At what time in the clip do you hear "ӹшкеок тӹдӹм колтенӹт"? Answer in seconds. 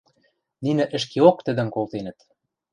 0.97-2.19